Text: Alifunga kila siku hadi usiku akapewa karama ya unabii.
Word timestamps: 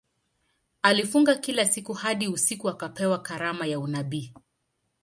Alifunga 0.81 1.35
kila 1.35 1.65
siku 1.65 1.93
hadi 1.93 2.27
usiku 2.27 2.69
akapewa 2.69 3.21
karama 3.21 3.65
ya 3.67 3.79
unabii. 3.79 4.33